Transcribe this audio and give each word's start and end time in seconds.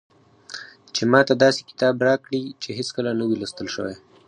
چې 0.95 1.03
ماته 1.11 1.33
داسې 1.43 1.61
کتاب 1.69 1.95
راکړي 2.09 2.41
چې 2.61 2.69
هېڅکله 2.77 3.11
نه 3.19 3.23
وي 3.27 3.35
لوستل 3.41 3.67
شوی. 3.75 3.95